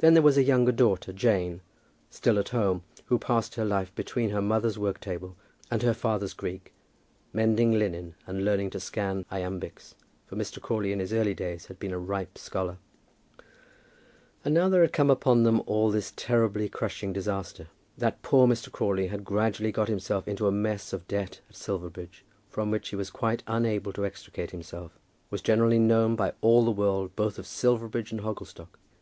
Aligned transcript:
Then 0.00 0.12
there 0.12 0.22
was 0.22 0.36
a 0.36 0.44
younger 0.44 0.70
daughter, 0.70 1.14
Jane, 1.14 1.62
still 2.10 2.38
at 2.38 2.50
home, 2.50 2.82
who 3.06 3.18
passed 3.18 3.54
her 3.54 3.64
life 3.64 3.90
between 3.94 4.28
her 4.28 4.42
mother's 4.42 4.78
work 4.78 5.00
table 5.00 5.34
and 5.70 5.80
her 5.82 5.94
father's 5.94 6.34
Greek, 6.34 6.74
mending 7.32 7.72
linen 7.72 8.16
and 8.26 8.44
learning 8.44 8.68
to 8.68 8.80
scan 8.80 9.24
iambics, 9.30 9.94
for 10.26 10.36
Mr. 10.36 10.60
Crawley 10.60 10.92
in 10.92 10.98
his 11.00 11.14
early 11.14 11.32
days 11.32 11.64
had 11.68 11.78
been 11.78 11.90
a 11.94 11.98
ripe 11.98 12.36
scholar. 12.36 12.76
And 14.44 14.52
now 14.52 14.68
there 14.68 14.82
had 14.82 14.92
come 14.92 15.08
upon 15.08 15.44
them 15.44 15.62
all 15.64 15.90
this 15.90 16.12
terribly 16.16 16.68
crushing 16.68 17.14
disaster. 17.14 17.68
That 17.96 18.20
poor 18.20 18.46
Mr. 18.46 18.70
Crawley 18.70 19.06
had 19.06 19.24
gradually 19.24 19.72
got 19.72 19.88
himself 19.88 20.28
into 20.28 20.48
a 20.48 20.52
mess 20.52 20.92
of 20.92 21.08
debt 21.08 21.40
at 21.48 21.56
Silverbridge, 21.56 22.26
from 22.50 22.70
which 22.70 22.90
he 22.90 22.96
was 22.96 23.08
quite 23.08 23.42
unable 23.46 23.94
to 23.94 24.04
extricate 24.04 24.50
himself, 24.50 24.98
was 25.30 25.40
generally 25.40 25.78
known 25.78 26.14
by 26.14 26.34
all 26.42 26.62
the 26.62 26.70
world 26.70 27.16
both 27.16 27.38
of 27.38 27.46
Silverbridge 27.46 28.12
and 28.12 28.20
Hogglestock. 28.20 28.78